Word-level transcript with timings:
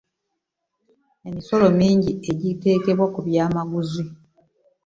emisolo 1.27 1.65
mingi 1.79 2.11
egiteekebwa 2.31 3.07
ku 3.13 3.19
byamaguzi. 3.27 4.03